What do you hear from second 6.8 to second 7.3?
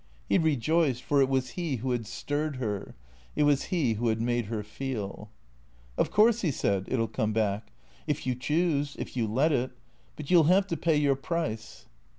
it '11